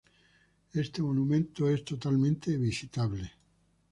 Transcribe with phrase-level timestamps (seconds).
[0.73, 3.31] Este monumento es totalmente visitable.